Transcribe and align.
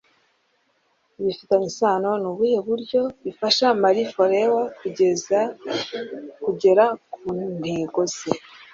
Bifitanye 1.23 1.65
isano: 1.71 2.11
Ni 2.21 2.27
ubuhe 2.31 2.57
buryo 2.67 3.01
bufasha 3.23 3.67
Marie 3.81 4.09
Forleo 4.13 4.57
kugera 6.41 6.85
ku 7.13 7.25
ntego 7.59 8.01
ze? 8.13 8.31